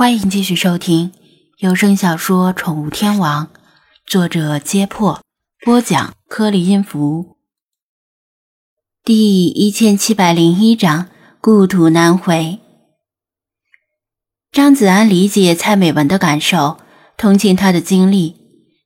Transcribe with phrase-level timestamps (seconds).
[0.00, 1.12] 欢迎继续收听
[1.58, 3.46] 有声小说《宠物天王》，
[4.06, 5.22] 作者：揭破，
[5.62, 7.36] 播讲：颗粒音符，
[9.04, 11.08] 第一千七百零一章：
[11.42, 12.60] 故土难回。
[14.50, 16.78] 张子安理解蔡美文的感受，
[17.18, 18.36] 同情她的经历，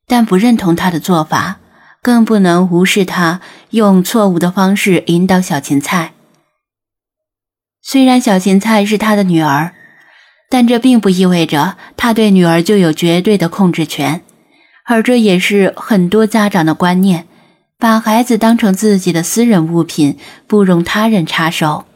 [0.09, 1.61] 但不认同她的做法，
[2.03, 3.41] 更不能无视她
[3.71, 6.15] 用错误的方式引导小芹菜。
[7.81, 9.77] 虽然小芹菜是他的女儿。
[10.55, 14.23] 但这并不意味着他对女儿就有绝对的控制权，
[14.85, 17.27] 而这也是很多家长的观念：
[17.77, 21.87] 把孩子当成自己的私人物品，不容他人插手。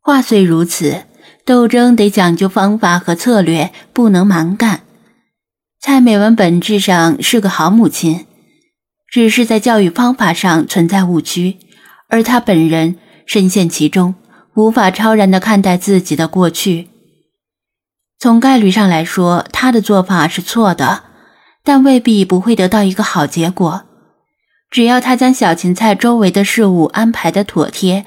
[0.00, 1.02] 话虽如此，
[1.44, 4.82] 斗争得讲究方法和策略，不能蛮干。
[5.80, 8.24] 蔡美文本质上是个好母亲，
[9.08, 11.56] 只是在教育方法上存在误区，
[12.08, 14.14] 而她本人深陷其中。
[14.54, 16.88] 无法超然地看待自己的过去。
[18.18, 21.04] 从概率上来说，他的做法是错的，
[21.64, 23.84] 但未必不会得到一个好结果。
[24.70, 28.06] 只要他将小芹菜周围的事物安排的妥帖，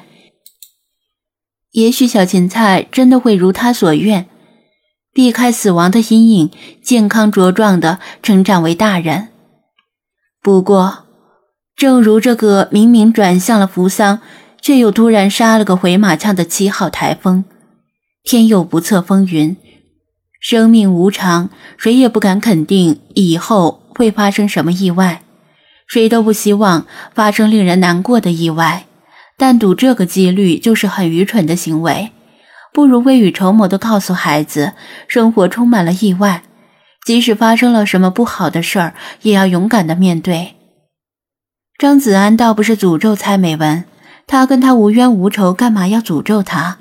[1.72, 4.28] 也许小芹菜真的会如他所愿，
[5.14, 6.52] 避开死亡的阴影，
[6.82, 9.30] 健康茁壮地成长为大人。
[10.42, 11.06] 不过，
[11.76, 14.22] 正如这个明明转向了扶桑。
[14.66, 17.46] 却又突然杀了个回马枪的七号台风，
[18.24, 19.56] 天有不测风云，
[20.42, 25.22] 生命无常，谁也不敢肯定以后会发生什么意外，
[25.86, 28.88] 谁都不希望发生令人难过的意外，
[29.38, 32.10] 但赌这个几率就是很愚蠢的行为，
[32.74, 34.74] 不如未雨绸缪地告诉孩子，
[35.08, 36.42] 生活充满了意外，
[37.06, 40.56] 即使发生了什么不好的事儿，也要勇敢地面对。
[41.78, 43.84] 张子安倒不是诅咒蔡美文。
[44.28, 46.78] 他跟他无冤无仇，干嘛要诅咒他？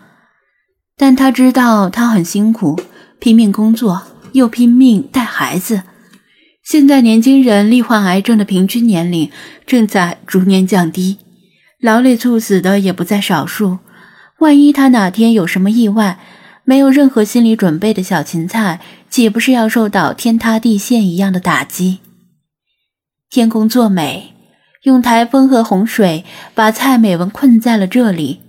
[0.96, 2.80] 但他知道他很辛苦，
[3.18, 5.82] 拼命工作，又拼命带孩子。
[6.62, 9.30] 现在年轻人罹患癌症的平均年龄
[9.66, 11.18] 正在逐年降低，
[11.80, 13.78] 劳累猝死的也不在少数。
[14.38, 16.18] 万一他哪天有什么意外，
[16.64, 18.80] 没有任何心理准备的小芹菜，
[19.10, 21.98] 岂不是要受到天塌地陷一样的打击？
[23.28, 24.33] 天公作美。
[24.84, 26.24] 用台风和洪水
[26.54, 28.42] 把蔡美文困在了这里，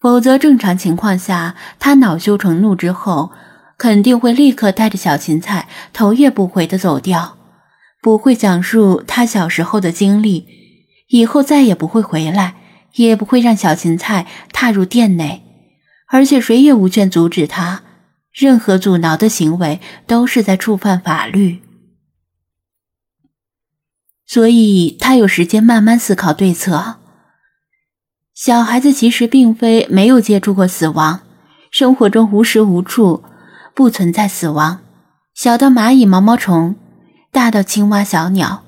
[0.00, 3.30] 否则正常情况下，他恼羞成怒之后，
[3.76, 7.36] 肯定会立刻带着小芹菜头也不回的走掉，
[8.00, 10.46] 不会讲述他小时候的经历，
[11.08, 12.54] 以后再也不会回来，
[12.94, 15.42] 也不会让小芹菜踏入店内，
[16.08, 17.82] 而且谁也无权阻止他，
[18.32, 21.60] 任何阻挠的行为都是在触犯法律。
[24.32, 26.98] 所以他有时间慢慢思考对策。
[28.32, 31.22] 小孩子其实并非没有接触过死亡，
[31.72, 33.24] 生活中无时无处
[33.74, 34.82] 不存在死亡，
[35.34, 36.76] 小到蚂蚁、毛毛虫，
[37.32, 38.62] 大到青蛙、小鸟，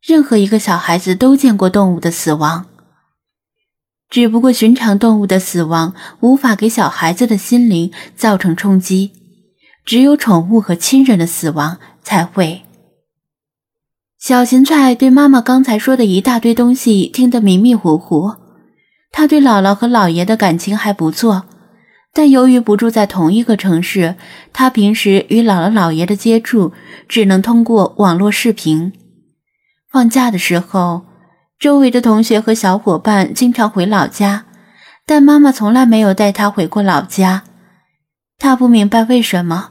[0.00, 2.66] 任何一个小孩子都见过动物的死亡。
[4.08, 9.10] 只不过寻常动物的死亡无法给小孩子的心灵造成冲击，
[9.84, 12.62] 只有宠物和亲人的死亡才会。
[14.22, 18.36] 小芹菜对妈妈刚才说的一大堆东西听得迷迷糊糊。
[19.10, 21.42] 她对姥姥和姥爷的感情还不错，
[22.14, 24.14] 但由于不住在同一个城市，
[24.52, 26.72] 她平时与姥姥姥爷的接触
[27.08, 28.92] 只能通过网络视频。
[29.90, 31.02] 放假的时候，
[31.58, 34.44] 周围的同学和小伙伴经常回老家，
[35.04, 37.42] 但妈妈从来没有带她回过老家。
[38.38, 39.70] 她不明白为什么。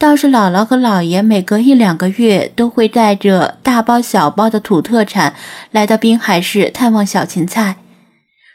[0.00, 5.34] 倒是姥姥和姥爷每隔一两个月都会带着大包小包的土特产
[5.72, 7.76] 来到滨海市探望小芹菜，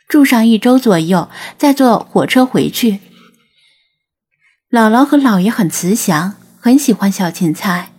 [0.07, 2.99] 住上一周左右，再坐火车回去。
[4.71, 7.91] 姥姥和姥爷很慈祥，很喜欢小芹菜，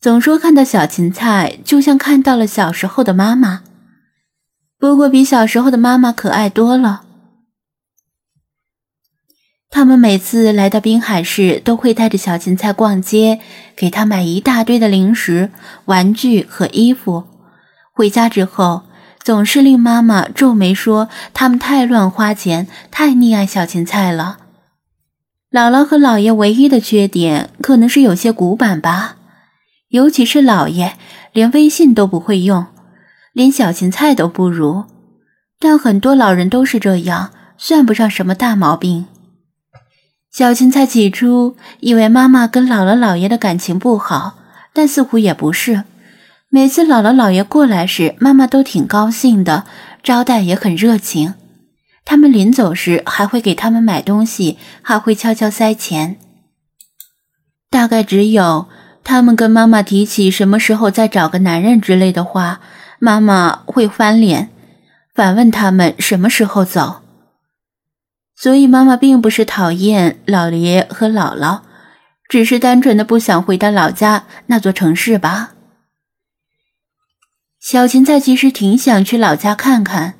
[0.00, 3.62] 总说看到小芹菜就像看到了小时候的妈妈，
[4.80, 7.02] 不过比小时候的妈妈可爱多了。
[9.74, 13.40] 他们每次来到滨海市，都会带着小芹菜逛街，
[13.74, 15.50] 给他买一大堆的零食、
[15.86, 17.24] 玩具和衣服。
[17.90, 18.82] 回家之后，
[19.24, 24.36] 总是令妈妈皱眉说：“他们太乱花钱，太溺爱小芹菜了。”
[25.50, 29.16] 姥姥和姥爷唯一的缺点，可能是有些古板吧，
[29.88, 30.92] 尤其是姥爷，
[31.32, 32.66] 连微信都不会用，
[33.32, 34.84] 连小芹菜都不如。
[35.58, 39.06] 但很多老人都是这样，算不上什么大毛病。
[40.32, 44.38] 小芹菜起初以为妈妈跟姥姥姥爷的感情不好，
[44.72, 45.84] 但似乎也不是。
[46.48, 49.64] 每次姥姥姥爷过来时，妈妈都挺高兴的，
[50.02, 51.34] 招待也很热情。
[52.06, 56.16] 他们临走时还会给他们买东西，还会悄悄塞钱。
[57.68, 58.68] 大概只有
[59.04, 62.60] 他们跟妈妈提起什么时候再找个男人之类的话，
[62.98, 64.48] 妈妈会翻脸，
[65.14, 67.01] 反问他们什么时候走。
[68.36, 71.60] 所以妈妈并不是讨厌老爷和姥姥，
[72.28, 75.54] 只是单纯的不想回到老家那座城市吧。
[77.60, 80.14] 小芹菜其实挺想去老家看看，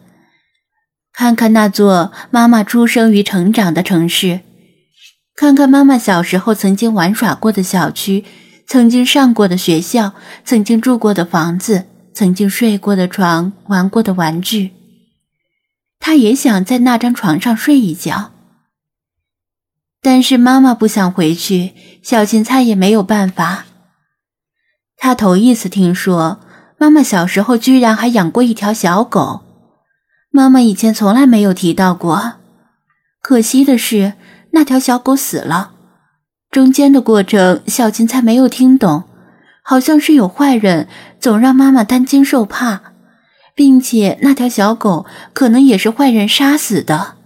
[1.13, 4.41] 看看那座妈妈出生与成长的城市。
[5.35, 8.25] 看看妈妈小时候曾经玩耍过的小区，
[8.69, 10.13] 曾经上过的学校，
[10.45, 14.71] 曾经住过的房子，曾经睡过的床，玩过的玩具。
[16.05, 18.33] 他也想在那张床上睡一觉，
[20.03, 23.67] 但是妈妈不想回去，小芹菜也没有办法。
[24.97, 26.41] 他头一次听说，
[26.77, 29.43] 妈妈小时候居然还养过一条小狗，
[30.31, 32.35] 妈妈以前从来没有提到过。
[33.21, 34.15] 可惜的是。
[34.55, 35.71] 那条小狗死了，
[36.51, 39.05] 中间的过程小芹菜没有听懂，
[39.63, 40.89] 好像是有坏人
[41.19, 42.92] 总让妈妈担惊受怕，
[43.55, 47.17] 并且那条小狗可能也是坏人杀死的。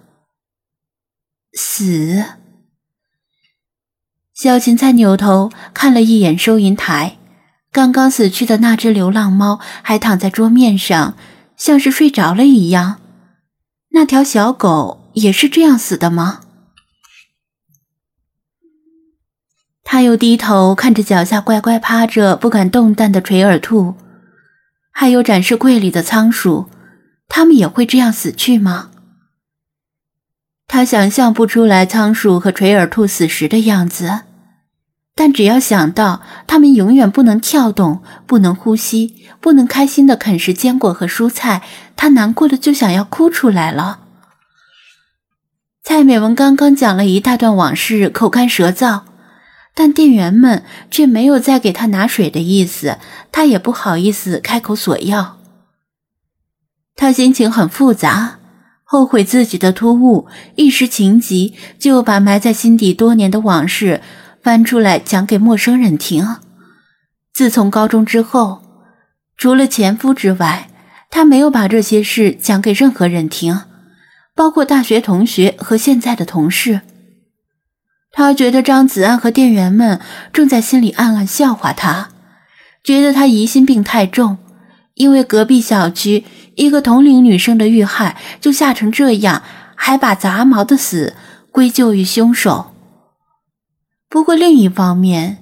[1.53, 2.25] 死。
[4.35, 7.17] 小芹菜扭头看了一眼收银台，
[7.73, 11.17] 刚刚死去的那只流浪猫还躺在桌面上，
[11.57, 13.01] 像是睡着了一样。
[13.91, 16.43] 那条小狗也是这样死的吗？
[19.83, 23.95] 他又低头看着脚下乖乖趴着不敢动弹的垂耳兔，
[24.99, 26.71] 还有展示柜里的仓鼠，
[27.29, 28.89] 他们也会这样死去吗？
[30.67, 34.21] 他想象不出来仓鼠和垂耳兔死时的样子，
[35.15, 41.63] 但只要想到它们永远不能跳动、不能呼吸、不能开心的啃食坚果和蔬菜，
[41.95, 44.01] 他难过的就想要哭出来了。
[45.83, 49.03] 蔡美文刚刚讲了一大段往事，口干舌燥。
[49.79, 52.97] 但店员们却没有再给他拿水的意思，
[53.31, 55.37] 他也不好意思开口索要。
[56.95, 58.39] 他心情很复杂，
[58.85, 64.01] 后悔自己的突兀，一时情急就把埋在心底多年的往事
[64.43, 66.27] 翻出来讲给陌生人听。
[67.35, 68.63] 自从高中之后，
[69.37, 70.71] 除了前夫之外，
[71.11, 73.61] 他没有把这些事讲给任何人听，
[74.35, 76.81] 包括大学同学和现在的同事。
[78.17, 80.01] 他觉得张子安和店员们
[80.33, 82.09] 正在心里暗暗笑话他，
[82.83, 84.39] 觉得他疑心病太重，
[84.95, 86.25] 因为隔壁小区
[86.55, 89.43] 一个同龄女生的遇害就吓成这样，
[89.75, 91.15] 还把杂毛的死
[91.53, 92.73] 归咎于凶手。
[94.09, 95.37] 不过另一方面，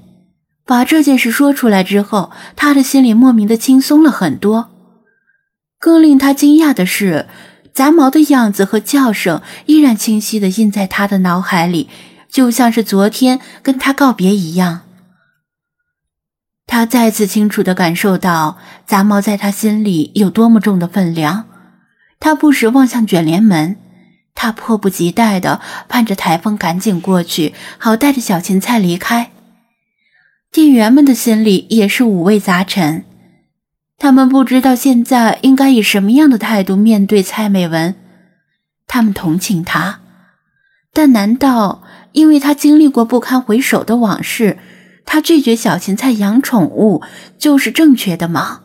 [0.67, 4.71] 把这件事说出来之后，他的心里莫名的轻松了很多。
[5.79, 7.29] 更令他惊讶的是，
[7.73, 11.89] 杂毛的样子和叫声依然清晰的印在他的脑海里。
[12.35, 14.81] 就像是昨天跟他告别一样，
[16.67, 21.47] 他再次清楚的感受到杂毛在他心里有多么重的分量。
[22.19, 23.77] 他不时望向卷帘门，
[24.35, 29.31] 他迫不及待的盼着台风赶紧过去，好带着小芹菜离开。
[30.51, 33.05] 店员们的心里也是五味杂陈，
[33.97, 37.95] 他们不知道现在应该以什么样的态度面对蔡美文。
[38.89, 40.01] 他们同情她，
[40.95, 41.83] 但难道？
[42.13, 44.57] 因为他经历过不堪回首的往事，
[45.05, 47.03] 他拒绝小芹菜养宠物
[47.37, 48.63] 就是正确的吗？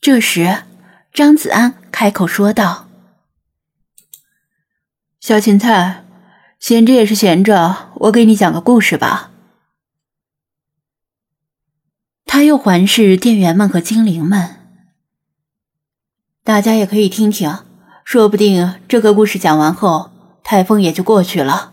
[0.00, 0.64] 这时，
[1.12, 2.88] 张子安开口说道
[5.20, 6.04] ：“小芹菜，
[6.58, 9.30] 闲着也是闲着，我给你讲个故事吧。”
[12.26, 14.56] 他又环视店员们和精灵们，
[16.42, 17.64] 大家也可以听听，
[18.04, 20.10] 说不定这个故事讲完后。
[20.44, 21.72] 台风也就过去了。